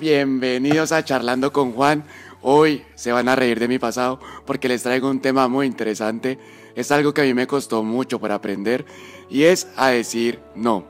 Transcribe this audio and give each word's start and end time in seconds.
bienvenidos 0.00 0.92
a 0.92 1.04
Charlando 1.04 1.52
con 1.52 1.72
Juan. 1.72 2.04
Hoy 2.40 2.82
se 2.94 3.12
van 3.12 3.28
a 3.28 3.36
reír 3.36 3.60
de 3.60 3.68
mi 3.68 3.78
pasado 3.78 4.18
porque 4.46 4.66
les 4.66 4.82
traigo 4.82 5.10
un 5.10 5.20
tema 5.20 5.46
muy 5.46 5.66
interesante. 5.66 6.38
Es 6.74 6.90
algo 6.90 7.12
que 7.12 7.20
a 7.20 7.24
mí 7.24 7.34
me 7.34 7.46
costó 7.46 7.82
mucho 7.82 8.18
por 8.18 8.32
aprender 8.32 8.86
y 9.28 9.42
es 9.42 9.68
a 9.76 9.88
decir 9.88 10.40
no. 10.54 10.86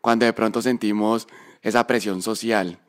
Cuando 0.00 0.26
de 0.26 0.32
pronto 0.32 0.60
sentimos 0.60 1.28
esa 1.62 1.86
presión 1.86 2.22
social. 2.22 2.80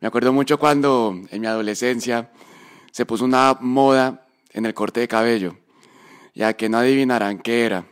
Me 0.00 0.08
acuerdo 0.08 0.34
mucho 0.34 0.58
cuando 0.58 1.18
en 1.30 1.40
mi 1.40 1.46
adolescencia 1.46 2.30
se 2.90 3.06
puso 3.06 3.24
una 3.24 3.56
moda 3.60 4.26
en 4.52 4.66
el 4.66 4.74
corte 4.74 5.00
de 5.00 5.08
cabello, 5.08 5.56
ya 6.34 6.52
que 6.52 6.68
no 6.68 6.78
adivinarán 6.78 7.38
qué 7.38 7.64
era. 7.64 7.86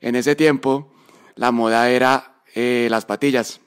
En 0.00 0.16
ese 0.16 0.34
tiempo, 0.34 0.92
la 1.36 1.52
moda 1.52 1.88
era 1.90 2.42
eh, 2.54 2.88
las 2.90 3.04
patillas. 3.04 3.60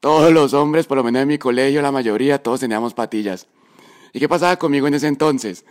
Todos 0.00 0.32
los 0.32 0.52
hombres, 0.52 0.86
por 0.86 0.98
lo 0.98 1.04
menos 1.04 1.22
en 1.22 1.28
mi 1.28 1.38
colegio, 1.38 1.80
la 1.80 1.92
mayoría, 1.92 2.42
todos 2.42 2.60
teníamos 2.60 2.92
patillas. 2.92 3.46
¿Y 4.12 4.18
qué 4.18 4.28
pasaba 4.28 4.56
conmigo 4.56 4.88
en 4.88 4.94
ese 4.94 5.06
entonces? 5.06 5.64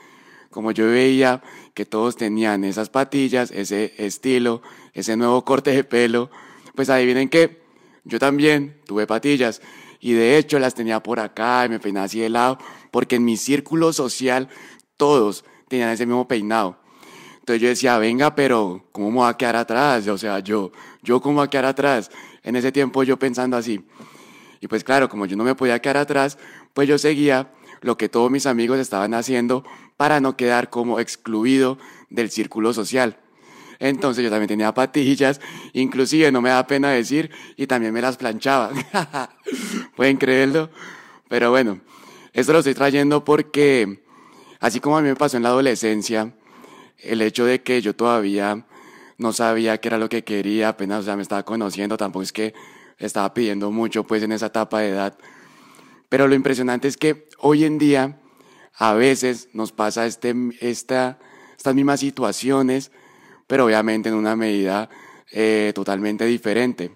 Como 0.49 0.71
yo 0.71 0.88
veía 0.88 1.43
que 1.73 1.85
todos 1.85 2.16
tenían 2.16 2.63
esas 2.63 2.89
patillas, 2.89 3.52
ese 3.52 3.93
estilo, 3.97 4.61
ese 4.93 5.16
nuevo 5.17 5.43
corte 5.45 5.71
de 5.71 5.83
pelo, 5.83 6.31
pues 6.75 6.89
adivinen 6.89 7.30
qué, 7.30 7.61
yo 8.03 8.19
también 8.19 8.81
tuve 8.85 9.05
patillas 9.05 9.61
y 9.99 10.13
de 10.13 10.38
hecho 10.38 10.59
las 10.59 10.73
tenía 10.73 11.03
por 11.03 11.19
acá 11.19 11.66
y 11.66 11.69
me 11.69 11.80
peinaba 11.80 12.05
así 12.05 12.19
de 12.19 12.30
lado, 12.30 12.57
porque 12.89 13.17
en 13.17 13.25
mi 13.25 13.38
círculo 13.38 13.93
social 13.93 14.49
todos 14.97 15.45
tenían 15.67 15.89
ese 15.89 16.05
mismo 16.05 16.27
peinado. 16.27 16.77
Entonces 17.39 17.61
yo 17.61 17.69
decía, 17.69 17.97
venga, 17.97 18.35
pero 18.35 18.85
¿cómo 18.91 19.09
me 19.09 19.17
voy 19.17 19.30
a 19.30 19.38
quedar 19.38 19.55
atrás? 19.55 20.07
O 20.07 20.17
sea, 20.17 20.39
yo, 20.39 20.71
yo 21.03 21.21
cómo 21.21 21.41
a 21.41 21.49
quedar 21.49 21.65
atrás. 21.65 22.11
En 22.43 22.55
ese 22.55 22.71
tiempo 22.71 23.03
yo 23.03 23.17
pensando 23.17 23.57
así. 23.57 23.85
Y 24.59 24.67
pues 24.67 24.83
claro, 24.83 25.09
como 25.09 25.25
yo 25.25 25.35
no 25.35 25.43
me 25.43 25.55
podía 25.55 25.80
quedar 25.80 25.97
atrás, 25.97 26.38
pues 26.73 26.88
yo 26.88 26.97
seguía 26.97 27.52
lo 27.81 27.97
que 27.97 28.09
todos 28.09 28.30
mis 28.30 28.45
amigos 28.45 28.80
estaban 28.80 29.13
haciendo 29.13 29.63
para 29.97 30.19
no 30.19 30.38
quedar 30.38 30.69
como 30.69 30.99
excluido 30.99 31.77
del 32.09 32.30
círculo 32.30 32.73
social. 32.73 33.17
Entonces 33.80 34.23
yo 34.23 34.30
también 34.30 34.47
tenía 34.47 34.73
patillas, 34.75 35.41
inclusive 35.73 36.31
no 36.31 36.41
me 36.41 36.49
da 36.49 36.67
pena 36.67 36.91
decir, 36.91 37.31
y 37.58 37.65
también 37.65 37.91
me 37.91 38.02
las 38.02 38.15
planchaba. 38.15 38.69
Pueden 39.95 40.17
creerlo. 40.17 40.69
Pero 41.27 41.49
bueno, 41.49 41.81
esto 42.33 42.53
lo 42.53 42.59
estoy 42.59 42.75
trayendo 42.75 43.23
porque, 43.23 44.03
así 44.59 44.80
como 44.80 44.99
a 44.99 45.02
mí 45.02 45.08
me 45.08 45.15
pasó 45.15 45.38
en 45.38 45.43
la 45.43 45.49
adolescencia, 45.49 46.31
el 46.99 47.23
hecho 47.23 47.45
de 47.45 47.63
que 47.63 47.81
yo 47.81 47.95
todavía 47.95 48.65
no 49.22 49.33
sabía 49.33 49.77
qué 49.80 49.88
era 49.88 49.97
lo 49.97 50.09
que 50.09 50.23
quería, 50.23 50.69
apenas 50.69 51.05
me 51.16 51.22
estaba 51.22 51.44
conociendo, 51.44 51.95
tampoco 51.95 52.23
es 52.23 52.33
que 52.33 52.53
estaba 52.97 53.33
pidiendo 53.33 53.72
mucho 53.72 54.03
pues 54.03 54.23
en 54.23 54.31
esa 54.31 54.47
etapa 54.47 54.80
de 54.80 54.89
edad. 54.89 55.17
Pero 56.09 56.27
lo 56.27 56.36
impresionante 56.36 56.88
es 56.88 56.97
que 56.97 57.30
hoy 57.38 57.64
en 57.64 57.77
día 57.77 58.19
a 58.73 58.94
veces 58.94 59.49
nos 59.53 59.72
pasa 59.72 60.05
este, 60.05 60.33
esta, 60.59 61.19
estas 61.55 61.75
mismas 61.75 61.99
situaciones, 61.99 62.92
pero 63.47 63.66
obviamente 63.66 64.09
en 64.09 64.16
una 64.16 64.36
medida 64.36 64.89
eh, 65.31 65.72
totalmente 65.75 66.25
diferente. 66.25 66.92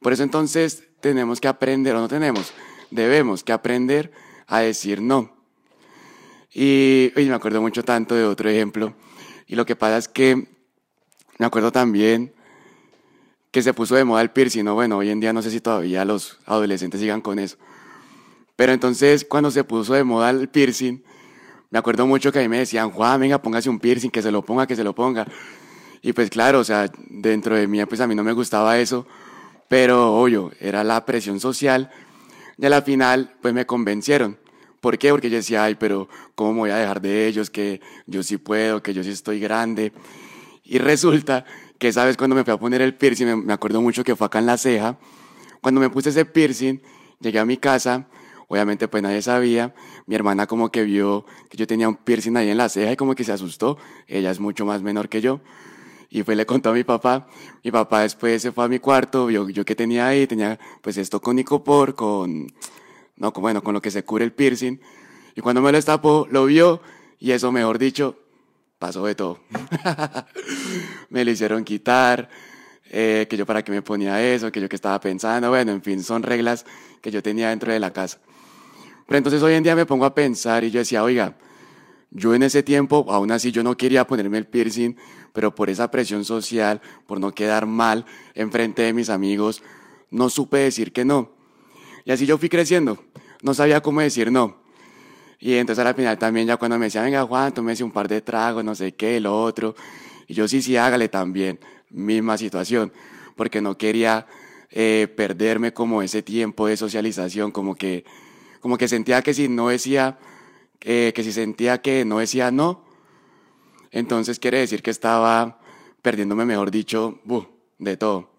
Por 0.00 0.12
eso 0.12 0.22
entonces 0.22 0.84
tenemos 1.00 1.40
que 1.40 1.48
aprender, 1.48 1.96
o 1.96 2.00
no 2.00 2.08
tenemos, 2.08 2.52
debemos 2.90 3.42
que 3.42 3.52
aprender 3.52 4.12
a 4.46 4.60
decir 4.60 5.02
no. 5.02 5.34
Y, 6.54 7.12
y 7.16 7.24
me 7.24 7.34
acuerdo 7.34 7.60
mucho 7.60 7.82
tanto 7.82 8.14
de 8.14 8.24
otro 8.24 8.48
ejemplo 8.48 8.94
y 9.46 9.56
lo 9.56 9.66
que 9.66 9.76
pasa 9.76 9.98
es 9.98 10.08
que 10.08 10.48
me 11.38 11.46
acuerdo 11.46 11.72
también 11.72 12.32
que 13.50 13.62
se 13.62 13.74
puso 13.74 13.94
de 13.94 14.04
moda 14.04 14.22
el 14.22 14.30
piercing, 14.30 14.64
¿no? 14.64 14.74
Bueno, 14.74 14.96
hoy 14.98 15.10
en 15.10 15.20
día 15.20 15.32
no 15.32 15.42
sé 15.42 15.50
si 15.50 15.60
todavía 15.60 16.04
los 16.04 16.38
adolescentes 16.46 17.00
sigan 17.00 17.20
con 17.20 17.38
eso. 17.38 17.58
Pero 18.56 18.72
entonces 18.72 19.24
cuando 19.24 19.50
se 19.50 19.64
puso 19.64 19.94
de 19.94 20.04
moda 20.04 20.30
el 20.30 20.48
piercing, 20.48 21.02
me 21.70 21.78
acuerdo 21.78 22.06
mucho 22.06 22.32
que 22.32 22.38
a 22.38 22.42
mí 22.42 22.48
me 22.48 22.58
decían, 22.58 22.90
Juan, 22.90 23.20
venga, 23.20 23.40
póngase 23.40 23.68
un 23.68 23.78
piercing, 23.78 24.10
que 24.10 24.22
se 24.22 24.30
lo 24.30 24.42
ponga, 24.42 24.66
que 24.66 24.76
se 24.76 24.84
lo 24.84 24.94
ponga. 24.94 25.26
Y 26.02 26.12
pues 26.12 26.30
claro, 26.30 26.60
o 26.60 26.64
sea, 26.64 26.90
dentro 27.08 27.56
de 27.56 27.66
mí, 27.66 27.84
pues 27.86 28.00
a 28.00 28.06
mí 28.06 28.14
no 28.14 28.24
me 28.24 28.32
gustaba 28.32 28.78
eso, 28.78 29.06
pero 29.68 30.14
obvio, 30.14 30.52
era 30.60 30.84
la 30.84 31.04
presión 31.06 31.40
social. 31.40 31.90
Y 32.58 32.66
a 32.66 32.68
la 32.68 32.82
final, 32.82 33.34
pues 33.40 33.54
me 33.54 33.66
convencieron. 33.66 34.38
¿Por 34.80 34.98
qué? 34.98 35.10
Porque 35.10 35.30
yo 35.30 35.36
decía, 35.36 35.64
ay, 35.64 35.76
pero 35.76 36.08
¿cómo 36.34 36.60
voy 36.60 36.70
a 36.70 36.76
dejar 36.76 37.00
de 37.00 37.26
ellos? 37.26 37.50
Que 37.50 37.80
yo 38.06 38.22
sí 38.22 38.36
puedo, 38.36 38.82
que 38.82 38.92
yo 38.92 39.02
sí 39.02 39.10
estoy 39.10 39.40
grande. 39.40 39.92
Y 40.64 40.78
resulta 40.78 41.44
que, 41.78 41.92
¿sabes? 41.92 42.16
Cuando 42.16 42.36
me 42.36 42.44
fui 42.44 42.52
a 42.52 42.58
poner 42.58 42.80
el 42.82 42.94
piercing, 42.94 43.44
me 43.44 43.52
acuerdo 43.52 43.82
mucho 43.82 44.04
que 44.04 44.14
fue 44.16 44.26
acá 44.26 44.38
en 44.38 44.46
la 44.46 44.56
ceja. 44.56 44.98
Cuando 45.60 45.80
me 45.80 45.90
puse 45.90 46.10
ese 46.10 46.24
piercing, 46.24 46.80
llegué 47.20 47.38
a 47.38 47.44
mi 47.44 47.56
casa, 47.56 48.08
obviamente 48.48 48.88
pues 48.88 49.02
nadie 49.02 49.22
sabía. 49.22 49.74
Mi 50.06 50.14
hermana 50.14 50.46
como 50.46 50.70
que 50.70 50.82
vio 50.84 51.24
que 51.48 51.56
yo 51.56 51.66
tenía 51.66 51.88
un 51.88 51.96
piercing 51.96 52.36
ahí 52.36 52.50
en 52.50 52.56
la 52.56 52.68
ceja 52.68 52.92
y 52.92 52.96
como 52.96 53.14
que 53.14 53.24
se 53.24 53.32
asustó. 53.32 53.78
Ella 54.06 54.30
es 54.30 54.40
mucho 54.40 54.64
más 54.64 54.82
menor 54.82 55.08
que 55.08 55.20
yo. 55.20 55.40
Y 56.10 56.22
fue 56.24 56.36
le 56.36 56.46
contó 56.46 56.70
a 56.70 56.72
mi 56.74 56.84
papá. 56.84 57.26
Mi 57.64 57.70
papá 57.70 58.02
después 58.02 58.42
se 58.42 58.52
fue 58.52 58.64
a 58.64 58.68
mi 58.68 58.78
cuarto, 58.78 59.26
vio 59.26 59.48
yo 59.48 59.64
que 59.64 59.74
tenía 59.74 60.06
ahí, 60.06 60.26
tenía 60.26 60.58
pues 60.82 60.96
esto 60.98 61.20
con 61.20 61.38
icopor, 61.38 61.94
con 61.94 62.48
no, 63.16 63.32
bueno, 63.32 63.62
con 63.62 63.74
lo 63.74 63.80
que 63.80 63.90
se 63.90 64.04
cubre 64.04 64.24
el 64.24 64.32
piercing. 64.32 64.80
Y 65.34 65.40
cuando 65.40 65.62
me 65.62 65.72
lo 65.72 65.78
destapó, 65.78 66.26
lo 66.30 66.44
vio 66.46 66.82
y 67.18 67.30
eso, 67.30 67.52
mejor 67.52 67.78
dicho, 67.78 68.16
pasó 68.82 69.06
de 69.06 69.14
todo. 69.14 69.38
me 71.08 71.24
lo 71.24 71.30
hicieron 71.30 71.62
quitar, 71.62 72.28
eh, 72.90 73.28
que 73.30 73.36
yo 73.36 73.46
para 73.46 73.62
qué 73.62 73.70
me 73.70 73.80
ponía 73.80 74.20
eso, 74.20 74.50
que 74.50 74.60
yo 74.60 74.68
que 74.68 74.74
estaba 74.74 74.98
pensando, 74.98 75.50
bueno, 75.50 75.70
en 75.70 75.82
fin, 75.82 76.02
son 76.02 76.24
reglas 76.24 76.66
que 77.00 77.12
yo 77.12 77.22
tenía 77.22 77.50
dentro 77.50 77.72
de 77.72 77.78
la 77.78 77.92
casa. 77.92 78.18
Pero 79.06 79.18
entonces 79.18 79.40
hoy 79.40 79.54
en 79.54 79.62
día 79.62 79.76
me 79.76 79.86
pongo 79.86 80.04
a 80.04 80.12
pensar 80.12 80.64
y 80.64 80.72
yo 80.72 80.80
decía, 80.80 81.04
oiga, 81.04 81.36
yo 82.10 82.34
en 82.34 82.42
ese 82.42 82.64
tiempo, 82.64 83.06
aún 83.08 83.30
así 83.30 83.52
yo 83.52 83.62
no 83.62 83.76
quería 83.76 84.04
ponerme 84.04 84.38
el 84.38 84.48
piercing, 84.48 84.96
pero 85.32 85.54
por 85.54 85.70
esa 85.70 85.88
presión 85.88 86.24
social, 86.24 86.80
por 87.06 87.20
no 87.20 87.30
quedar 87.30 87.66
mal 87.66 88.04
enfrente 88.34 88.82
de 88.82 88.92
mis 88.92 89.10
amigos, 89.10 89.62
no 90.10 90.28
supe 90.28 90.56
decir 90.56 90.92
que 90.92 91.04
no. 91.04 91.30
Y 92.04 92.10
así 92.10 92.26
yo 92.26 92.36
fui 92.36 92.48
creciendo. 92.48 92.98
No 93.42 93.54
sabía 93.54 93.80
cómo 93.80 94.00
decir 94.00 94.32
no. 94.32 94.61
Y 95.44 95.56
entonces 95.56 95.84
al 95.84 95.92
final 95.96 96.16
también 96.18 96.46
ya 96.46 96.56
cuando 96.56 96.78
me 96.78 96.84
decía, 96.84 97.02
venga 97.02 97.24
Juan, 97.24 97.52
tómese 97.52 97.82
un 97.82 97.90
par 97.90 98.06
de 98.06 98.20
tragos, 98.20 98.62
no 98.62 98.76
sé 98.76 98.92
qué, 98.94 99.18
lo 99.18 99.42
otro. 99.42 99.74
Y 100.28 100.34
yo 100.34 100.46
sí, 100.46 100.62
sí, 100.62 100.76
hágale 100.76 101.08
también. 101.08 101.58
Misma 101.90 102.38
situación. 102.38 102.92
Porque 103.34 103.60
no 103.60 103.76
quería 103.76 104.28
eh, 104.70 105.12
perderme 105.16 105.72
como 105.72 106.00
ese 106.00 106.22
tiempo 106.22 106.68
de 106.68 106.76
socialización, 106.76 107.50
como 107.50 107.74
que, 107.74 108.04
como 108.60 108.78
que 108.78 108.86
sentía 108.86 109.20
que 109.22 109.34
si 109.34 109.48
no 109.48 109.70
decía, 109.70 110.16
eh, 110.80 111.10
que 111.12 111.24
si 111.24 111.32
sentía 111.32 111.82
que 111.82 112.04
no 112.04 112.20
decía 112.20 112.52
no, 112.52 112.84
entonces 113.90 114.38
quiere 114.38 114.58
decir 114.58 114.80
que 114.80 114.92
estaba 114.92 115.58
perdiéndome, 116.02 116.44
mejor 116.44 116.70
dicho, 116.70 117.18
de 117.80 117.96
todo. 117.96 118.30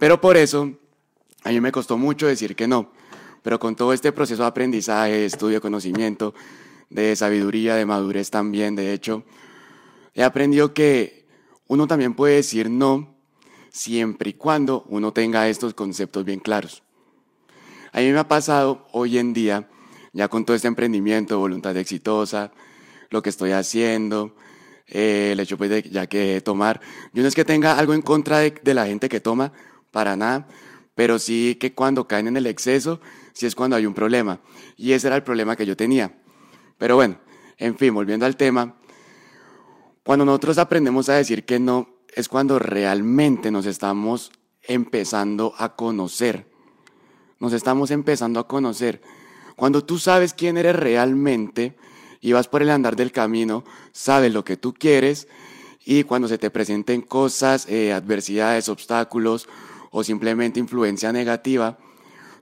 Pero 0.00 0.20
por 0.20 0.36
eso 0.36 0.72
a 1.44 1.50
mí 1.50 1.60
me 1.60 1.70
costó 1.70 1.96
mucho 1.96 2.26
decir 2.26 2.56
que 2.56 2.66
no, 2.66 2.90
pero 3.44 3.60
con 3.60 3.76
todo 3.76 3.92
este 3.92 4.10
proceso 4.10 4.40
de 4.40 4.48
aprendizaje, 4.48 5.12
de 5.12 5.26
estudio, 5.26 5.56
de 5.56 5.60
conocimiento, 5.60 6.32
de 6.88 7.14
sabiduría, 7.14 7.74
de 7.74 7.84
madurez 7.84 8.30
también, 8.30 8.74
de 8.74 8.94
hecho, 8.94 9.22
he 10.14 10.24
aprendido 10.24 10.72
que 10.72 11.26
uno 11.66 11.86
también 11.86 12.14
puede 12.14 12.36
decir 12.36 12.70
no 12.70 13.18
siempre 13.68 14.30
y 14.30 14.32
cuando 14.32 14.86
uno 14.88 15.12
tenga 15.12 15.46
estos 15.46 15.74
conceptos 15.74 16.24
bien 16.24 16.40
claros. 16.40 16.82
A 17.92 18.00
mí 18.00 18.10
me 18.12 18.18
ha 18.18 18.28
pasado 18.28 18.88
hoy 18.92 19.18
en 19.18 19.34
día, 19.34 19.68
ya 20.14 20.28
con 20.28 20.46
todo 20.46 20.56
este 20.56 20.68
emprendimiento, 20.68 21.38
voluntad 21.38 21.76
exitosa, 21.76 22.50
lo 23.10 23.20
que 23.20 23.28
estoy 23.28 23.50
haciendo, 23.50 24.34
eh, 24.86 25.32
el 25.32 25.40
hecho 25.40 25.58
pues 25.58 25.68
de 25.68 25.82
ya 25.82 26.06
que 26.06 26.40
tomar, 26.40 26.80
yo 27.12 27.20
no 27.20 27.28
es 27.28 27.34
que 27.34 27.44
tenga 27.44 27.78
algo 27.78 27.92
en 27.92 28.00
contra 28.00 28.38
de 28.38 28.74
la 28.74 28.86
gente 28.86 29.10
que 29.10 29.20
toma, 29.20 29.52
para 29.90 30.16
nada, 30.16 30.48
pero 30.94 31.18
sí 31.18 31.56
que 31.60 31.74
cuando 31.74 32.08
caen 32.08 32.28
en 32.28 32.38
el 32.38 32.46
exceso, 32.46 33.02
sí 33.34 33.44
es 33.44 33.54
cuando 33.54 33.76
hay 33.76 33.84
un 33.84 33.92
problema. 33.92 34.40
Y 34.76 34.92
ese 34.92 35.08
era 35.08 35.16
el 35.16 35.22
problema 35.22 35.56
que 35.56 35.66
yo 35.66 35.76
tenía. 35.76 36.16
Pero 36.78 36.96
bueno, 36.96 37.18
en 37.58 37.76
fin, 37.76 37.92
volviendo 37.92 38.24
al 38.24 38.36
tema, 38.36 38.76
cuando 40.02 40.24
nosotros 40.24 40.56
aprendemos 40.58 41.08
a 41.08 41.14
decir 41.14 41.44
que 41.44 41.58
no, 41.58 41.88
es 42.14 42.28
cuando 42.28 42.58
realmente 42.58 43.50
nos 43.50 43.66
estamos 43.66 44.32
empezando 44.62 45.54
a 45.58 45.74
conocer. 45.76 46.46
Nos 47.40 47.52
estamos 47.52 47.90
empezando 47.90 48.40
a 48.40 48.48
conocer. 48.48 49.02
Cuando 49.56 49.84
tú 49.84 49.98
sabes 49.98 50.32
quién 50.32 50.56
eres 50.56 50.76
realmente 50.76 51.76
y 52.20 52.32
vas 52.32 52.48
por 52.48 52.62
el 52.62 52.70
andar 52.70 52.96
del 52.96 53.12
camino, 53.12 53.64
sabes 53.92 54.32
lo 54.32 54.44
que 54.44 54.56
tú 54.56 54.72
quieres 54.72 55.28
y 55.84 56.04
cuando 56.04 56.28
se 56.28 56.38
te 56.38 56.50
presenten 56.50 57.02
cosas, 57.02 57.66
eh, 57.68 57.92
adversidades, 57.92 58.68
obstáculos 58.68 59.48
o 59.90 60.02
simplemente 60.02 60.58
influencia 60.58 61.12
negativa, 61.12 61.78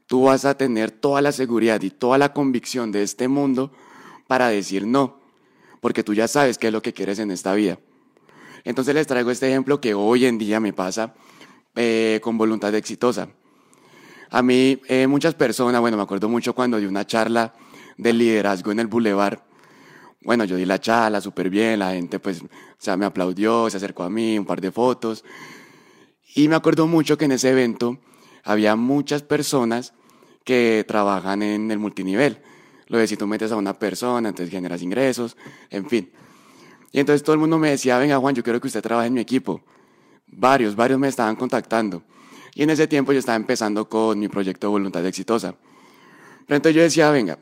tú 0.06 0.24
vas 0.24 0.44
a 0.44 0.56
tener 0.56 0.90
toda 0.90 1.22
la 1.22 1.32
seguridad 1.32 1.80
y 1.82 1.90
toda 1.90 2.18
la 2.18 2.32
convicción 2.32 2.92
de 2.92 3.02
este 3.02 3.28
mundo 3.28 3.72
para 4.26 4.48
decir 4.48 4.86
no, 4.86 5.20
porque 5.80 6.02
tú 6.02 6.14
ya 6.14 6.28
sabes 6.28 6.58
qué 6.58 6.68
es 6.68 6.72
lo 6.72 6.82
que 6.82 6.92
quieres 6.92 7.18
en 7.18 7.30
esta 7.30 7.54
vida. 7.54 7.78
Entonces 8.64 8.94
les 8.94 9.06
traigo 9.06 9.30
este 9.30 9.48
ejemplo 9.48 9.80
que 9.80 9.94
hoy 9.94 10.26
en 10.26 10.38
día 10.38 10.60
me 10.60 10.72
pasa, 10.72 11.14
eh, 11.74 12.20
con 12.22 12.38
voluntad 12.38 12.74
exitosa. 12.74 13.28
A 14.30 14.42
mí, 14.42 14.80
eh, 14.88 15.06
muchas 15.06 15.34
personas, 15.34 15.80
bueno, 15.80 15.96
me 15.96 16.02
acuerdo 16.02 16.28
mucho 16.28 16.54
cuando 16.54 16.78
di 16.78 16.86
una 16.86 17.06
charla 17.06 17.52
de 17.96 18.12
liderazgo 18.12 18.72
en 18.72 18.80
el 18.80 18.86
Boulevard. 18.86 19.40
Bueno, 20.22 20.44
yo 20.44 20.56
di 20.56 20.64
la 20.64 20.80
charla 20.80 21.20
súper 21.20 21.50
bien, 21.50 21.80
la 21.80 21.92
gente 21.92 22.18
pues, 22.18 22.42
o 22.42 22.48
sea, 22.78 22.96
me 22.96 23.04
aplaudió, 23.04 23.68
se 23.68 23.76
acercó 23.76 24.04
a 24.04 24.10
mí, 24.10 24.38
un 24.38 24.46
par 24.46 24.60
de 24.60 24.70
fotos. 24.70 25.24
Y 26.34 26.48
me 26.48 26.54
acuerdo 26.54 26.86
mucho 26.86 27.18
que 27.18 27.26
en 27.26 27.32
ese 27.32 27.50
evento 27.50 27.98
había 28.44 28.76
muchas 28.76 29.22
personas 29.22 29.94
que 30.44 30.84
trabajan 30.86 31.42
en 31.42 31.70
el 31.70 31.78
multinivel. 31.78 32.38
Lo 32.86 32.98
de 32.98 33.06
si 33.06 33.16
tú 33.16 33.26
metes 33.26 33.52
a 33.52 33.56
una 33.56 33.78
persona, 33.78 34.28
entonces 34.28 34.50
generas 34.50 34.82
ingresos, 34.82 35.36
en 35.70 35.88
fin. 35.88 36.10
Y 36.92 37.00
entonces 37.00 37.22
todo 37.22 37.34
el 37.34 37.40
mundo 37.40 37.58
me 37.58 37.70
decía, 37.70 37.98
venga 37.98 38.18
Juan, 38.18 38.34
yo 38.34 38.42
quiero 38.42 38.60
que 38.60 38.66
usted 38.66 38.82
trabaje 38.82 39.08
en 39.08 39.14
mi 39.14 39.20
equipo. 39.20 39.62
Varios, 40.26 40.76
varios 40.76 40.98
me 40.98 41.08
estaban 41.08 41.36
contactando. 41.36 42.02
Y 42.54 42.62
en 42.62 42.70
ese 42.70 42.86
tiempo 42.86 43.12
yo 43.12 43.18
estaba 43.18 43.36
empezando 43.36 43.88
con 43.88 44.18
mi 44.18 44.28
proyecto 44.28 44.66
de 44.66 44.72
voluntad 44.72 45.04
exitosa. 45.06 45.54
Pero 46.46 46.56
entonces 46.56 46.76
yo 46.76 46.82
decía, 46.82 47.10
venga, 47.10 47.38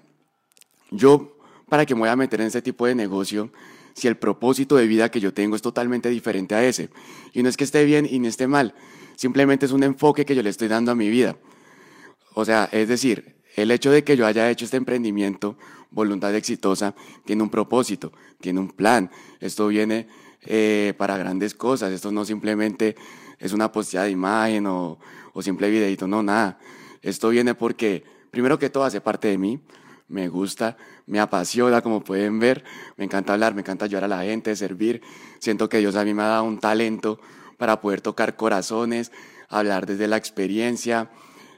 yo, 0.91 1.37
¿para 1.69 1.85
qué 1.85 1.95
me 1.95 2.01
voy 2.01 2.11
a 2.11 2.17
meter 2.17 2.41
en 2.41 2.47
ese 2.47 2.63
tipo 2.63 2.87
de 2.87 2.95
negocio 2.95 3.51
si 3.95 4.07
el 4.07 4.17
propósito 4.17 4.77
de 4.77 4.87
vida 4.87 5.11
que 5.11 5.19
yo 5.19 5.35
tengo 5.35 5.57
es 5.57 5.63
totalmente 5.63 6.11
diferente 6.11 6.55
a 6.55 6.65
ese? 6.65 6.91
Y 7.33 7.43
no 7.43 7.49
es 7.49 7.57
que 7.57 7.65
esté 7.65 7.85
bien 7.85 8.07
y 8.09 8.21
no 8.21 8.29
esté 8.29 8.47
mal, 8.47 8.75
simplemente 9.21 9.67
es 9.67 9.73
un 9.73 9.83
enfoque 9.83 10.25
que 10.25 10.35
yo 10.35 10.43
le 10.43 10.49
estoy 10.49 10.67
dando 10.67 10.93
a 10.93 10.95
mi 10.95 11.11
vida. 11.11 11.37
O 12.33 12.47
sea, 12.47 12.71
es 12.73 12.89
decir, 12.89 13.37
el 13.55 13.71
hecho 13.71 13.91
de 13.91 14.03
que 14.03 14.17
yo 14.17 14.25
haya 14.27 14.49
hecho 14.49 14.65
este 14.65 14.79
emprendimiento, 14.79 15.59
voluntad 15.91 16.35
exitosa, 16.35 16.95
tiene 17.27 17.43
un 17.43 17.51
propósito, 17.51 18.13
tiene 18.41 18.61
un 18.61 18.71
plan. 18.71 19.11
Esto 19.39 19.69
viene 19.69 20.09
eh, 20.47 20.95
para 20.97 21.19
grandes 21.19 21.53
cosas. 21.53 21.93
Esto 21.93 22.11
no 22.11 22.25
simplemente 22.25 22.97
es 23.39 23.53
una 23.53 23.71
posteada 23.71 24.07
de 24.07 24.13
imagen 24.13 24.67
o, 24.67 24.99
o 25.35 25.43
simple 25.43 25.69
videito, 25.69 26.07
no, 26.07 26.23
nada. 26.23 26.59
Esto 27.03 27.29
viene 27.29 27.55
porque, 27.55 28.03
primero 28.31 28.59
que 28.59 28.71
todo, 28.71 28.85
hace 28.85 29.03
parte 29.03 29.29
de 29.29 29.37
mí 29.37 29.61
me 30.09 30.29
gusta, 30.29 30.79
me 31.05 31.21
apasiona, 31.21 31.83
como 31.83 32.03
pueden 32.03 32.39
ver, 32.39 32.65
me 32.97 33.05
encanta 33.05 33.35
hablar, 33.35 33.55
me 33.55 33.61
encanta 33.61 33.85
ayudar 33.85 34.05
a 34.05 34.09
la 34.09 34.23
gente, 34.23 34.57
servir. 34.57 35.03
Siento 35.41 35.69
que 35.69 35.77
Dios 35.77 35.95
a 35.97 36.07
mí 36.07 36.15
me 36.15 36.23
ha 36.23 36.29
dado 36.29 36.45
un 36.45 36.59
talento 36.59 37.21
para 37.61 37.83
poder 37.83 38.01
tocar 38.01 38.37
corazones, 38.37 39.13
hablar 39.51 39.85
desde 39.85 40.09
la 40.09 40.17
experiencia. 40.17 41.11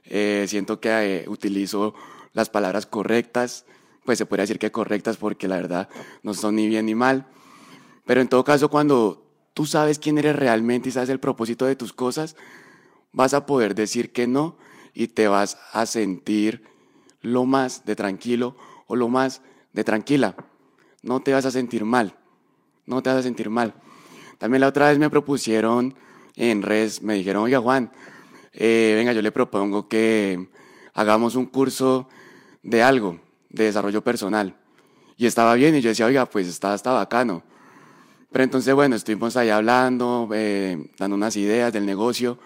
Eh, 0.05 0.47
siento 0.49 0.81
que 0.81 0.89
eh, 0.91 1.29
utilizo 1.29 1.95
las 2.33 2.51
palabras 2.51 2.87
correctas, 2.87 3.67
pues 4.05 4.19
se 4.19 4.27
puede 4.27 4.43
decir 4.43 4.59
que 4.59 4.73
correctas 4.73 5.17
porque 5.17 5.47
la 5.47 5.55
verdad 5.55 5.89
no 6.25 6.35
son 6.35 6.57
ni 6.57 6.67
bien 6.67 6.87
ni 6.87 6.97
mal. 6.97 7.29
Pero 8.05 8.21
en 8.21 8.27
todo 8.27 8.43
caso, 8.43 8.69
cuando 8.69 9.25
tú 9.55 9.65
sabes 9.65 10.01
quién 10.01 10.19
eres 10.19 10.35
realmente 10.35 10.89
y 10.89 10.93
sabes 10.93 11.09
el 11.09 11.21
propósito 11.21 11.67
de 11.67 11.77
tus 11.77 11.93
cosas, 11.93 12.35
vas 13.13 13.33
a 13.33 13.47
poder 13.47 13.77
decir 13.77 14.11
que 14.11 14.27
no 14.27 14.57
y 14.95 15.07
te 15.07 15.29
vas 15.29 15.57
a 15.73 15.87
sentir 15.87 16.65
lo 17.21 17.45
más 17.45 17.85
de 17.85 17.95
tranquilo 17.95 18.57
o 18.89 18.97
lo 18.97 19.09
más 19.09 19.41
de 19.73 19.85
tranquila. 19.85 20.35
No 21.01 21.21
te 21.21 21.33
vas 21.33 21.47
a 21.47 21.53
sentir 21.53 21.85
mal. 21.85 22.19
No 22.87 23.05
te 23.05 23.11
vas 23.11 23.21
a 23.21 23.23
sentir 23.23 23.51
mal. 23.51 23.77
También 24.43 24.63
la 24.63 24.67
otra 24.67 24.89
vez 24.89 24.99
me 24.99 25.09
propusieron 25.09 25.95
en 26.35 26.63
redes, 26.63 27.01
me 27.01 27.15
dijeron, 27.15 27.45
oiga 27.45 27.61
Juan, 27.61 27.93
eh, 28.53 28.93
venga, 28.97 29.13
yo 29.13 29.23
le 29.23 29.31
propongo 29.31 29.87
que 29.87 30.49
hagamos 30.95 31.37
un 31.37 31.47
curso 31.47 32.09
de 32.65 32.83
algo, 32.83 33.21
de 33.51 33.67
desarrollo 33.67 34.03
personal. 34.03 34.57
Y 35.17 35.27
estaba 35.27 35.55
bien, 35.55 35.77
y 35.77 35.81
yo 35.81 35.91
decía, 35.91 36.07
oiga, 36.07 36.27
pues 36.27 36.49
está, 36.49 36.75
está 36.75 36.91
bacano. 36.91 37.45
Pero 38.33 38.43
entonces, 38.43 38.75
bueno, 38.75 38.97
estuvimos 38.97 39.37
ahí 39.37 39.49
hablando, 39.49 40.29
eh, 40.35 40.91
dando 40.99 41.15
unas 41.15 41.37
ideas 41.37 41.73
del 41.73 41.87
negocio. 41.87 42.37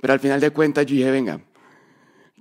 Pero 0.00 0.12
al 0.12 0.20
final 0.20 0.38
de 0.38 0.50
cuentas 0.50 0.86
yo 0.86 0.94
dije, 0.94 1.10
venga, 1.10 1.40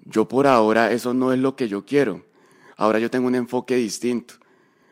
yo 0.05 0.27
por 0.27 0.45
ahora 0.45 0.91
eso 0.91 1.15
no 1.15 1.33
es 1.33 1.39
lo 1.39 1.55
que 1.55 1.67
yo 1.67 1.83
quiero. 1.83 2.27
Ahora 2.75 2.99
yo 2.99 3.09
tengo 3.09 3.25
un 3.25 3.33
enfoque 3.33 3.75
distinto. 3.75 4.35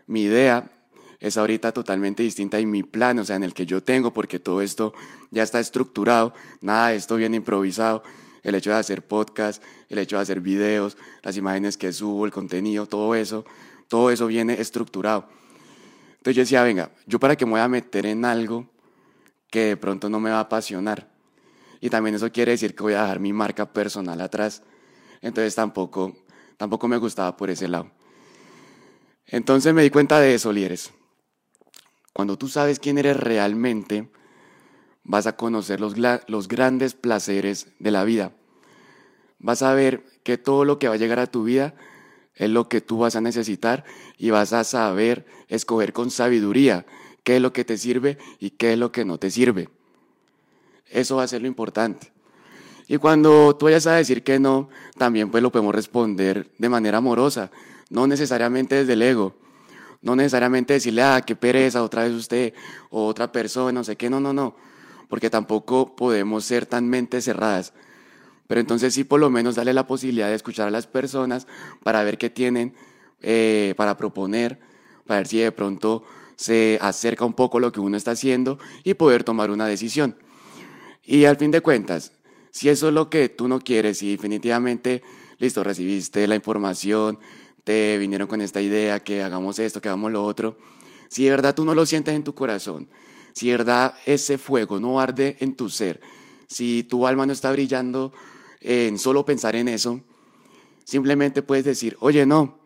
Mi 0.08 0.24
idea 0.24 0.72
es 1.20 1.38
ahorita 1.38 1.72
totalmente 1.72 2.24
distinta 2.24 2.60
y 2.60 2.66
mi 2.66 2.84
plan, 2.84 3.20
o 3.20 3.26
sea, 3.26 3.36
en 3.36 3.44
el 3.44 3.54
que 3.54 3.66
yo 3.66 3.82
tengo, 3.82 4.14
porque 4.14 4.40
todo 4.40 4.62
esto 4.62 4.94
ya 5.32 5.44
está 5.44 5.60
estructurado, 5.60 6.34
nada 6.62 6.90
de 6.90 6.98
esto 6.98 7.16
viene 7.16 7.38
improvisado. 7.38 8.04
El 8.44 8.54
hecho 8.54 8.70
de 8.70 8.76
hacer 8.76 9.02
podcast, 9.02 9.64
el 9.90 9.98
hecho 9.98 10.18
de 10.18 10.22
hacer 10.22 10.40
videos, 10.40 10.98
las 11.24 11.36
imágenes 11.36 11.78
que 11.78 11.92
subo, 11.92 12.26
el 12.26 12.32
contenido, 12.32 12.86
todo 12.86 13.16
eso, 13.16 13.44
todo 13.88 14.12
eso 14.12 14.28
viene 14.28 14.62
estructurado. 14.62 15.28
Entonces 16.18 16.36
yo 16.36 16.42
decía, 16.42 16.64
venga, 16.64 16.92
yo 17.08 17.20
para 17.20 17.36
qué 17.36 17.46
me 17.46 17.54
voy 17.54 17.62
a 17.62 17.68
meter 17.68 18.06
en 18.06 18.24
algo 18.24 18.70
que 19.50 19.66
de 19.66 19.78
pronto 19.78 20.10
no 20.10 20.20
me 20.20 20.30
va 20.30 20.38
a 20.38 20.42
apasionar. 20.42 21.10
Y 21.82 21.90
también 21.90 22.16
eso 22.16 22.32
quiere 22.32 22.52
decir 22.52 22.76
que 22.76 22.84
voy 22.84 22.94
a 22.94 23.02
dejar 23.02 23.20
mi 23.20 23.34
marca 23.34 23.72
personal 23.72 24.22
atrás. 24.22 24.62
Entonces 25.22 25.56
tampoco, 25.56 26.16
tampoco 26.58 26.88
me 26.88 26.98
gustaba 26.98 27.36
por 27.36 27.50
ese 27.50 27.68
lado. 27.68 27.90
Entonces 29.28 29.74
me 29.74 29.82
di 29.82 29.90
cuenta 29.90 30.20
de 30.20 30.36
eso, 30.36 30.52
líderes. 30.54 30.92
Cuando 32.16 32.38
tú 32.38 32.48
sabes 32.48 32.80
quién 32.80 32.98
eres 32.98 33.18
realmente, 33.18 34.08
vas 35.04 35.28
a 35.28 35.36
conocer 35.36 35.82
los, 35.82 35.96
los 35.98 36.48
grandes 36.48 36.94
placeres 36.94 37.68
de 37.78 37.92
la 37.92 38.06
vida. 38.06 38.32
Vas 39.38 39.62
a 39.62 39.74
ver 39.74 40.06
que 40.24 40.38
todo 40.38 40.64
lo 40.64 40.80
que 40.80 40.88
va 40.88 40.94
a 40.94 40.98
llegar 40.98 41.20
a 41.20 41.28
tu 41.28 41.44
vida 41.44 41.76
es 42.34 42.50
lo 42.50 42.70
que 42.70 42.80
tú 42.80 43.00
vas 43.00 43.18
a 43.18 43.22
necesitar 43.22 43.84
y 44.18 44.30
vas 44.30 44.54
a 44.54 44.64
saber 44.64 45.26
escoger 45.50 45.92
con 45.92 46.10
sabiduría 46.10 46.86
qué 47.26 47.36
es 47.36 47.42
lo 47.42 47.52
que 47.52 47.66
te 47.66 47.78
sirve 47.78 48.18
y 48.40 48.52
qué 48.52 48.72
es 48.72 48.80
lo 48.80 48.94
que 48.94 49.04
no 49.04 49.18
te 49.18 49.30
sirve. 49.30 49.68
Eso 50.90 51.18
va 51.18 51.24
a 51.24 51.28
ser 51.28 51.42
lo 51.42 51.50
importante. 51.50 52.14
Y 52.88 52.96
cuando 52.96 53.58
tú 53.58 53.66
vayas 53.66 53.88
a 53.88 53.96
decir 53.96 54.24
que 54.24 54.40
no, 54.40 54.70
también 54.98 55.32
pues 55.32 55.44
lo 55.44 55.52
podemos 55.52 55.76
responder 55.76 56.50
de 56.60 56.70
manera 56.70 57.00
amorosa, 57.00 57.52
no 57.90 58.08
necesariamente 58.08 58.76
desde 58.76 58.94
el 58.94 59.02
ego, 59.02 59.36
no 60.06 60.16
necesariamente 60.16 60.74
decirle, 60.74 61.02
ah, 61.02 61.22
qué 61.25 61.36
pereza, 61.36 61.84
otra 61.84 62.04
vez 62.04 62.13
usted, 62.13 62.54
o 62.92 63.07
otra 63.07 63.31
persona, 63.31 63.72
no 63.72 63.84
sé 63.84 63.96
qué, 63.96 64.07
no, 64.07 64.19
no, 64.19 64.34
no, 64.34 64.56
porque 65.10 65.31
tampoco 65.31 65.96
podemos 65.96 66.46
ser 66.46 66.68
tan 66.68 66.88
mentes 66.88 67.25
cerradas. 67.25 67.74
Pero 68.48 68.62
entonces 68.62 68.94
sí 68.94 69.04
por 69.04 69.19
lo 69.19 69.31
menos 69.31 69.56
darle 69.56 69.74
la 69.74 69.88
posibilidad 69.88 70.30
de 70.30 70.36
escuchar 70.36 70.68
a 70.68 70.72
las 70.72 70.86
personas 70.86 71.48
para 71.84 72.04
ver 72.04 72.19
qué 72.19 72.30
tienen 72.30 72.75
eh, 73.24 73.74
para 73.75 73.98
proponer, 73.98 74.60
para 75.07 75.22
ver 75.22 75.28
si 75.28 75.40
de 75.40 75.52
pronto 75.52 76.04
se 76.36 76.78
acerca 76.81 77.25
un 77.25 77.34
poco 77.34 77.60
lo 77.60 77.72
que 77.72 77.80
uno 77.80 77.98
está 77.98 78.12
haciendo 78.12 78.60
y 78.84 78.94
poder 78.94 79.24
tomar 79.24 79.50
una 79.50 79.66
decisión. 79.66 80.16
Y 81.04 81.25
al 81.25 81.38
fin 81.38 81.50
de 81.50 81.62
cuentas, 81.62 82.12
si 82.51 82.69
eso 82.69 82.90
es 82.90 82.94
lo 82.94 83.10
que 83.10 83.30
tú 83.30 83.48
no 83.48 83.60
quieres 83.60 84.03
y 84.03 84.12
definitivamente, 84.12 85.01
listo, 85.39 85.63
recibiste 85.63 86.27
la 86.27 86.36
información, 86.36 87.18
te 87.65 87.98
vinieron 87.98 88.27
con 88.27 88.39
esta 88.39 88.62
idea 88.62 89.01
que 89.01 89.22
hagamos 89.22 89.60
esto, 89.60 89.81
que 89.81 89.89
hagamos 89.89 90.13
lo 90.13 90.24
otro, 90.24 90.57
si 91.10 91.25
de 91.25 91.31
verdad 91.31 91.53
tú 91.53 91.65
no 91.65 91.75
lo 91.75 91.86
sientes 91.86 92.15
en 92.15 92.24
tu 92.24 92.34
corazón, 92.34 92.88
si 93.34 93.48
de 93.48 93.57
verdad 93.57 93.95
ese 94.05 94.38
fuego 94.38 94.79
no 94.79 95.01
arde 95.01 95.36
en 95.41 95.55
tu 95.55 95.69
ser, 95.69 96.00
si 96.48 96.84
tu 96.84 97.05
alma 97.05 97.25
no 97.25 97.34
está 97.34 97.51
brillando 97.51 98.13
en 98.62 98.98
solo 98.98 99.25
pensar 99.25 99.57
en 99.57 99.67
eso, 99.67 100.00
simplemente 100.86 101.41
puedes 101.41 101.65
decir, 101.65 101.98
oye, 102.00 102.25
no, 102.25 102.57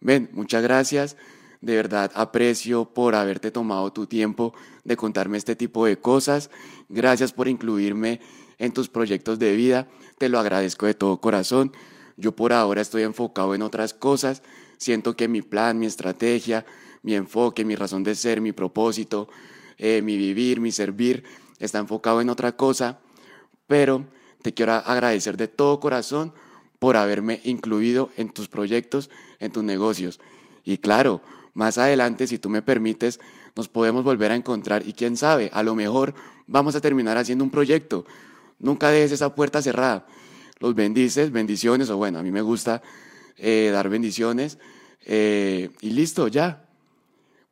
ven, 0.00 0.30
muchas 0.32 0.62
gracias, 0.62 1.18
de 1.60 1.76
verdad 1.76 2.10
aprecio 2.14 2.86
por 2.86 3.14
haberte 3.14 3.50
tomado 3.50 3.92
tu 3.92 4.06
tiempo 4.06 4.54
de 4.84 4.96
contarme 4.96 5.36
este 5.36 5.56
tipo 5.56 5.84
de 5.84 5.98
cosas, 5.98 6.50
gracias 6.88 7.32
por 7.32 7.48
incluirme 7.48 8.20
en 8.58 8.72
tus 8.72 8.88
proyectos 8.88 9.38
de 9.38 9.54
vida. 9.56 9.88
Te 10.18 10.28
lo 10.28 10.38
agradezco 10.38 10.86
de 10.86 10.94
todo 10.94 11.20
corazón. 11.20 11.72
Yo 12.16 12.32
por 12.32 12.52
ahora 12.52 12.80
estoy 12.80 13.02
enfocado 13.02 13.54
en 13.54 13.62
otras 13.62 13.94
cosas. 13.94 14.42
Siento 14.78 15.16
que 15.16 15.28
mi 15.28 15.42
plan, 15.42 15.78
mi 15.78 15.86
estrategia, 15.86 16.64
mi 17.02 17.14
enfoque, 17.14 17.64
mi 17.64 17.76
razón 17.76 18.04
de 18.04 18.14
ser, 18.14 18.40
mi 18.40 18.52
propósito, 18.52 19.28
eh, 19.78 20.02
mi 20.02 20.16
vivir, 20.16 20.60
mi 20.60 20.72
servir, 20.72 21.24
está 21.58 21.78
enfocado 21.78 22.20
en 22.20 22.30
otra 22.30 22.56
cosa. 22.56 22.98
Pero 23.66 24.06
te 24.42 24.54
quiero 24.54 24.72
agradecer 24.72 25.36
de 25.36 25.48
todo 25.48 25.80
corazón 25.80 26.32
por 26.78 26.96
haberme 26.96 27.40
incluido 27.44 28.10
en 28.16 28.30
tus 28.30 28.48
proyectos, 28.48 29.10
en 29.40 29.52
tus 29.52 29.64
negocios. 29.64 30.20
Y 30.64 30.78
claro, 30.78 31.20
más 31.54 31.78
adelante, 31.78 32.26
si 32.26 32.38
tú 32.38 32.48
me 32.48 32.62
permites, 32.62 33.20
nos 33.54 33.68
podemos 33.68 34.04
volver 34.04 34.32
a 34.32 34.36
encontrar 34.36 34.86
y 34.86 34.92
quién 34.92 35.16
sabe, 35.16 35.50
a 35.52 35.62
lo 35.62 35.74
mejor 35.74 36.14
vamos 36.46 36.74
a 36.76 36.80
terminar 36.80 37.16
haciendo 37.16 37.44
un 37.44 37.50
proyecto, 37.50 38.04
Nunca 38.58 38.90
dejes 38.90 39.12
esa 39.12 39.34
puerta 39.34 39.60
cerrada. 39.60 40.06
Los 40.58 40.74
bendices, 40.74 41.30
bendiciones, 41.32 41.90
o 41.90 41.96
bueno, 41.96 42.18
a 42.18 42.22
mí 42.22 42.30
me 42.30 42.42
gusta 42.42 42.82
eh, 43.36 43.70
dar 43.72 43.88
bendiciones 43.88 44.58
eh, 45.04 45.70
y 45.80 45.90
listo, 45.90 46.28
ya. 46.28 46.64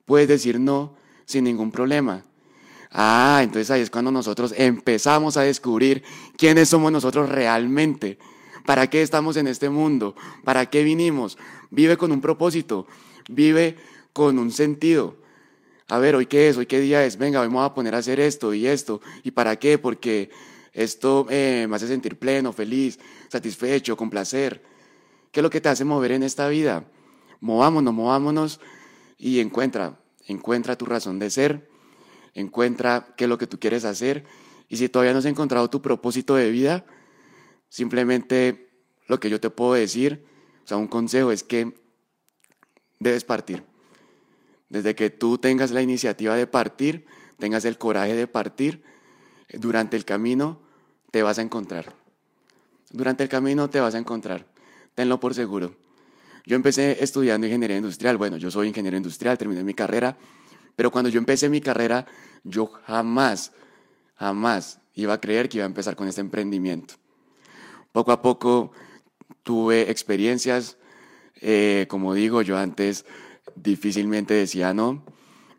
Puedes 0.07 0.29
decir 0.29 0.59
no 0.59 0.97
sin 1.25 1.45
ningún 1.45 1.71
problema. 1.71 2.25
Ah, 2.91 3.41
entonces 3.43 3.71
ahí 3.71 3.81
es 3.81 3.91
cuando 3.91 4.11
nosotros 4.11 4.55
empezamos 4.57 5.37
a 5.37 5.43
descubrir 5.43 6.03
quiénes 6.37 6.69
somos 6.69 6.93
nosotros 6.93 7.29
realmente. 7.29 8.19
¿Para 8.65 8.89
qué 8.89 9.03
estamos 9.03 9.37
en 9.37 9.49
este 9.49 9.69
mundo? 9.69 10.15
¿Para 10.45 10.67
qué 10.71 10.83
vinimos? 10.85 11.37
Vive 11.71 11.97
con 11.97 12.13
un 12.13 12.21
propósito, 12.21 12.87
vive 13.29 13.77
con 14.13 14.39
un 14.39 14.51
sentido. 14.51 15.17
A 15.89 15.99
ver, 15.99 16.15
hoy 16.15 16.27
qué 16.27 16.49
es, 16.49 16.57
hoy 16.57 16.67
qué 16.67 16.81
día 16.81 17.05
es, 17.05 17.19
venga, 17.19 17.41
vamos 17.41 17.67
a 17.67 17.75
poner 17.75 17.95
a 17.95 17.99
hacer 17.99 18.21
esto 18.21 18.55
y 18.55 18.67
esto. 18.67 19.03
¿Y 19.23 19.33
para 19.33 19.57
qué? 19.57 19.77
Porque 19.77 20.31
Esto 20.75 21.27
eh, 21.31 21.67
me 21.69 21.77
hace 21.77 21.87
sentir 21.87 22.19
pleno, 22.19 22.53
feliz, 22.53 22.99
satisfecho, 23.29 23.97
con 23.97 24.11
placer. 24.11 24.61
¿Qué 25.31 25.41
es 25.41 25.43
lo 25.43 25.51
que 25.51 25.61
te 25.61 25.69
hace 25.69 25.85
mover 25.85 26.13
en 26.13 26.25
esta 26.25 26.49
vida? 26.49 26.85
Movámonos, 27.41 27.95
movámonos 27.95 28.61
y 29.17 29.39
encuentra, 29.39 30.01
encuentra 30.27 30.77
tu 30.77 30.85
razón 30.85 31.21
de 31.21 31.31
ser, 31.31 31.71
encuentra 32.35 33.15
qué 33.17 33.25
es 33.25 33.31
lo 33.31 33.39
que 33.39 33.47
tú 33.47 33.61
quieres 33.61 33.85
hacer 33.85 34.25
y 34.69 34.77
si 34.77 34.89
todavía 34.89 35.13
no 35.13 35.21
has 35.21 35.25
encontrado 35.27 35.71
tu 35.71 35.81
propósito 35.81 36.35
de 36.35 36.51
vida, 36.51 36.85
simplemente 37.69 38.69
lo 39.07 39.21
que 39.21 39.31
yo 39.31 39.41
te 39.41 39.51
puedo 39.51 39.75
decir, 39.75 40.25
o 40.65 40.67
sea, 40.67 40.77
un 40.77 40.89
consejo 40.89 41.31
es 41.31 41.45
que 41.45 41.73
debes 42.99 43.23
partir. 43.23 43.63
Desde 44.69 44.97
que 44.97 45.11
tú 45.11 45.39
tengas 45.39 45.71
la 45.71 45.83
iniciativa 45.83 46.35
de 46.35 46.49
partir, 46.49 47.07
tengas 47.39 47.65
el 47.65 47.79
coraje 47.79 48.15
de 48.15 48.27
partir, 48.27 48.83
durante 49.53 49.97
el 49.97 50.05
camino 50.05 50.64
te 51.15 51.23
vas 51.23 51.39
a 51.39 51.43
encontrar. 51.43 51.95
Durante 52.91 53.23
el 53.23 53.29
camino 53.29 53.71
te 53.71 53.79
vas 53.79 53.95
a 53.95 53.99
encontrar. 53.99 54.47
Tenlo 54.97 55.21
por 55.21 55.33
seguro. 55.33 55.77
Yo 56.45 56.57
empecé 56.57 57.05
estudiando 57.05 57.47
ingeniería 57.47 57.77
industrial. 57.77 58.17
Bueno, 58.17 58.37
yo 58.37 58.51
soy 58.51 58.67
ingeniero 58.67 58.97
industrial, 58.97 59.39
terminé 59.39 59.63
mi 59.63 59.75
carrera. 59.75 60.17
Pero 60.75 60.91
cuando 60.91 61.09
yo 61.09 61.21
empecé 61.21 61.49
mi 61.49 61.61
carrera, 61.61 62.05
yo 62.43 62.67
jamás, 62.67 63.53
jamás 64.17 64.81
iba 64.95 65.15
a 65.15 65.21
creer 65.21 65.49
que 65.49 65.59
iba 65.59 65.65
a 65.65 65.69
empezar 65.69 65.95
con 65.95 66.09
este 66.09 66.21
emprendimiento. 66.21 66.95
Poco 67.93 68.11
a 68.11 68.21
poco 68.21 68.73
tuve 69.45 69.93
experiencias. 69.93 70.79
Eh, 71.41 71.87
como 71.89 72.13
digo, 72.15 72.43
yo 72.43 72.59
antes 72.59 73.07
difícilmente 73.55 74.35
decía 74.35 74.75
no, 74.75 75.05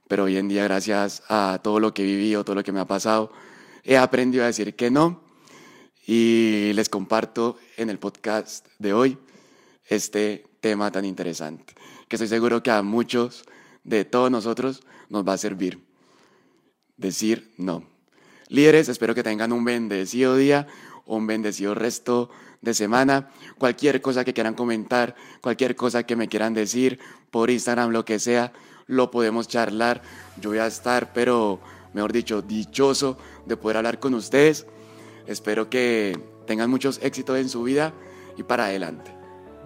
pero 0.10 0.26
hoy 0.26 0.36
en 0.36 0.50
día, 0.50 0.66
gracias 0.66 1.24
a 1.30 1.62
todo 1.64 1.80
lo 1.80 1.94
que 1.94 2.02
he 2.02 2.06
vivido, 2.06 2.44
todo 2.44 2.58
lo 2.58 2.64
que 2.66 2.74
me 2.74 2.82
ha 2.82 2.88
pasado, 2.88 3.32
he 3.86 3.96
aprendido 3.96 4.44
a 4.44 4.48
decir 4.48 4.76
que 4.76 4.92
no. 4.92 5.24
Y 6.08 6.72
les 6.74 6.88
comparto 6.88 7.58
en 7.78 7.90
el 7.90 7.98
podcast 7.98 8.68
de 8.78 8.94
hoy 8.94 9.18
este 9.86 10.46
tema 10.62 10.92
tan 10.92 11.04
interesante, 11.04 11.74
que 12.08 12.16
estoy 12.16 12.28
seguro 12.28 12.62
que 12.62 12.70
a 12.70 12.84
muchos 12.84 13.44
de 13.84 14.06
todos 14.06 14.30
nosotros 14.30 14.82
nos 15.10 15.28
va 15.28 15.34
a 15.34 15.38
servir. 15.38 15.84
Decir 16.96 17.52
no. 17.58 17.84
Líderes, 18.50 18.88
espero 18.88 19.16
que 19.16 19.24
tengan 19.24 19.52
un 19.52 19.66
bendecido 19.66 20.36
día, 20.36 20.68
un 21.08 21.26
bendecido 21.26 21.74
resto 21.74 22.30
de 22.62 22.76
semana. 22.76 23.32
Cualquier 23.58 24.00
cosa 24.00 24.24
que 24.24 24.34
quieran 24.34 24.54
comentar, 24.54 25.16
cualquier 25.42 25.76
cosa 25.76 26.04
que 26.04 26.16
me 26.16 26.28
quieran 26.28 26.54
decir 26.54 27.00
por 27.32 27.50
Instagram, 27.50 27.90
lo 27.90 28.06
que 28.06 28.20
sea, 28.20 28.54
lo 28.86 29.10
podemos 29.10 29.48
charlar. 29.48 30.04
Yo 30.40 30.52
voy 30.52 30.60
a 30.60 30.68
estar, 30.68 31.14
pero 31.14 31.60
mejor 31.94 32.14
dicho, 32.14 32.44
dichoso 32.44 33.18
de 33.48 33.58
poder 33.58 33.78
hablar 33.78 34.00
con 34.00 34.14
ustedes. 34.14 34.68
Espero 35.28 35.70
que 35.70 36.18
tengan 36.46 36.70
muchos 36.70 37.00
éxitos 37.02 37.38
en 37.38 37.50
su 37.50 37.64
vida 37.64 37.94
y 38.38 38.44
para 38.44 38.66
adelante. 38.66 39.12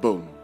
Boom. 0.02 0.39